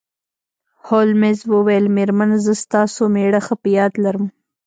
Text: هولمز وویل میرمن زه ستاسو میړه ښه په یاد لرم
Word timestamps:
هولمز 0.87 1.39
وویل 1.53 1.85
میرمن 1.95 2.31
زه 2.45 2.53
ستاسو 2.63 3.01
میړه 3.13 3.39
ښه 3.45 3.55
په 3.61 3.67
یاد 3.77 3.93
لرم 4.03 4.25